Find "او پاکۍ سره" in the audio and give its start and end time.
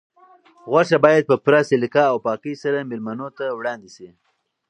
2.11-2.87